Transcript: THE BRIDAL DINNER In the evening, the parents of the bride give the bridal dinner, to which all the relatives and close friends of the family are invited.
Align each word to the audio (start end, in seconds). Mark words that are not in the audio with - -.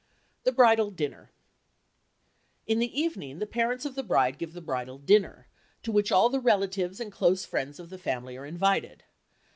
THE 0.45 0.51
BRIDAL 0.51 0.89
DINNER 0.89 1.29
In 2.65 2.79
the 2.79 2.99
evening, 2.99 3.37
the 3.37 3.45
parents 3.45 3.85
of 3.85 3.93
the 3.93 4.01
bride 4.01 4.39
give 4.39 4.53
the 4.53 4.59
bridal 4.61 4.97
dinner, 4.97 5.45
to 5.83 5.91
which 5.91 6.11
all 6.11 6.27
the 6.29 6.39
relatives 6.39 6.99
and 6.99 7.11
close 7.11 7.45
friends 7.45 7.79
of 7.79 7.91
the 7.91 7.99
family 7.99 8.35
are 8.35 8.47
invited. 8.47 9.03